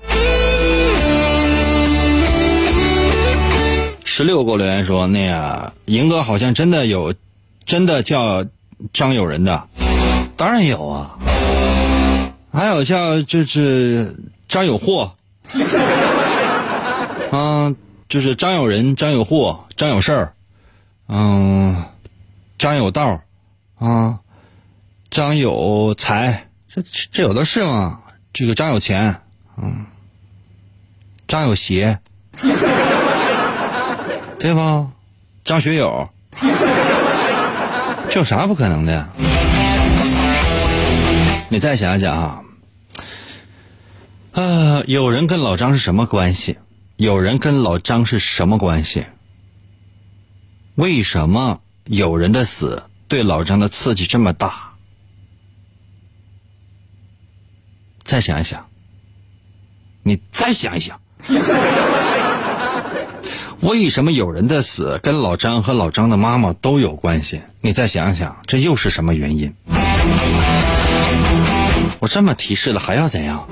[4.04, 7.14] 十六给我留言说，那个银哥好像真的有，
[7.66, 8.45] 真的叫
[8.93, 9.64] 张友仁的，
[10.36, 11.12] 当然有啊，
[12.52, 14.14] 还有叫就是
[14.49, 15.14] 张有货，
[17.32, 17.76] 嗯，
[18.10, 20.34] 就是张有仁、张有货、张有事儿，
[21.08, 21.84] 嗯，
[22.58, 23.22] 张有道，
[23.80, 24.20] 啊，
[25.10, 26.82] 张有财，这
[27.12, 28.00] 这有的是吗？
[28.34, 29.16] 这个张有钱。
[29.58, 29.86] 嗯，
[31.28, 32.00] 张有邪，
[34.39, 34.88] 对吧？
[35.44, 36.10] 张学友，
[38.10, 39.08] 这有啥不可能的？
[41.50, 42.42] 你再想想啊，
[44.32, 46.58] 啊，有人跟老张是什么关系？
[46.96, 49.06] 有人跟老张是什么关系？
[50.76, 54.72] 为什么有人的死对老张的刺激这么大？
[58.04, 58.68] 再想一想。
[60.04, 61.00] 你再想一想，
[63.62, 67.42] 为什么有人的死跟老张和老张的妈妈都有关系？
[67.62, 69.54] 你再想想，这又是什么原因？
[72.00, 73.48] 我这么提示了，还要怎样？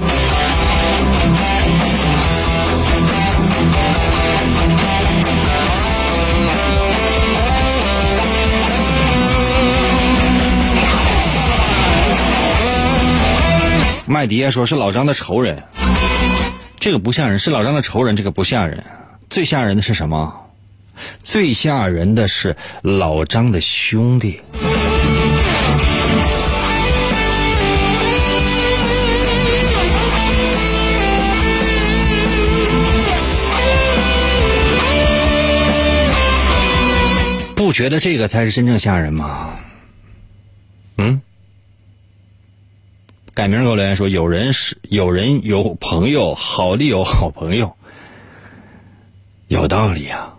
[14.06, 15.64] 麦迪说是老张的仇人。
[16.80, 18.84] 这个不吓人是老张的仇人这个不吓人。
[19.30, 20.34] 最吓人的是什么？
[21.22, 24.42] 最吓人的是老张的兄弟。
[37.70, 39.60] 不觉得这个才是真正吓人吗？
[40.98, 41.22] 嗯？
[43.36, 47.78] 改名给我留言说，有人是有人有朋友，好丽友好朋友，
[49.50, 50.39] 有道理啊。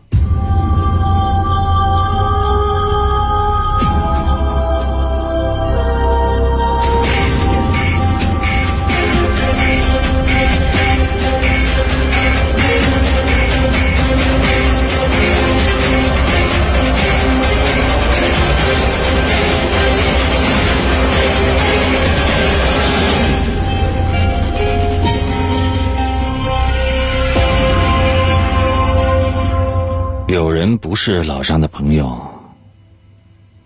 [30.30, 32.16] 有人不是老张的朋友，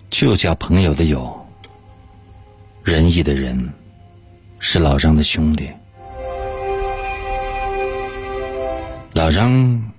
[0.09, 1.47] 就叫朋友的友。
[2.83, 3.71] 仁义的人
[4.59, 5.71] 是老张的兄弟。
[9.13, 9.93] 老张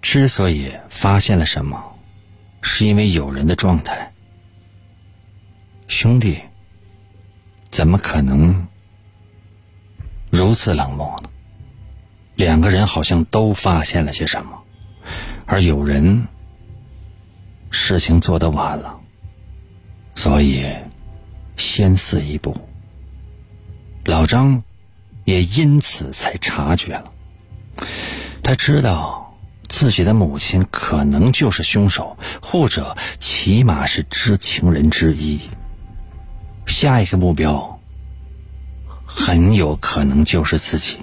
[0.00, 1.78] 之所以发现了什么，
[2.62, 4.10] 是因为有人的状态。
[5.86, 6.40] 兄弟
[7.70, 8.66] 怎么可能
[10.30, 11.28] 如此冷漠呢？
[12.36, 14.61] 两个人好像都发现了些什么。
[15.52, 16.26] 而有人
[17.70, 18.98] 事情做得晚了，
[20.14, 20.64] 所以
[21.58, 22.56] 先死一步。
[24.06, 24.62] 老张
[25.26, 27.12] 也因此才察觉了，
[28.42, 29.36] 他知道
[29.68, 35.38] 自己的母亲可能就是凶手，或者起码是知情人之一。
[36.66, 37.78] 下一个目标
[39.04, 40.96] 很有可能就是自己，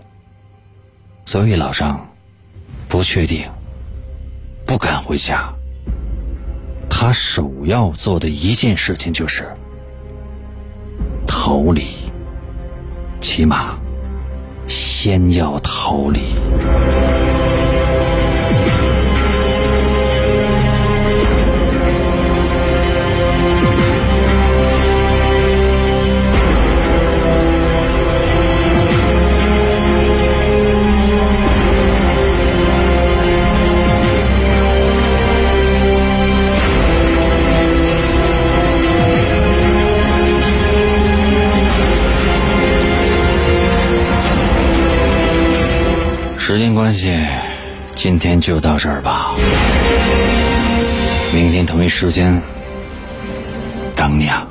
[1.23, 2.09] 所以老张
[2.87, 3.47] 不确定。
[4.70, 5.51] 不敢回家，
[6.88, 9.51] 他首要做的一件事情就是
[11.26, 11.82] 逃离，
[13.20, 13.80] 起码
[14.67, 16.36] 先要逃离。
[46.51, 47.15] 时间关系，
[47.95, 49.35] 今天就到这儿吧。
[51.31, 52.41] 明天同一时间
[53.95, 54.47] 等你啊。